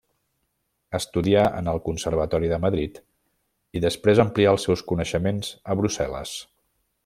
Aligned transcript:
Estudià 0.99 1.43
en 1.57 1.69
el 1.73 1.81
Conservatori 1.89 2.49
de 2.53 2.59
Madrid 2.65 2.97
i 3.79 3.83
després 3.85 4.23
amplià 4.25 4.55
els 4.57 4.67
seus 4.69 4.85
coneixements 4.93 5.53
a 5.75 5.81
Brussel·les. 5.83 6.37